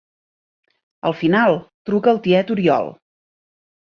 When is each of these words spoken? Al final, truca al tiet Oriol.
Al 1.09 1.13
final, 1.19 1.57
truca 1.89 2.11
al 2.13 2.21
tiet 2.29 2.55
Oriol. 2.57 2.91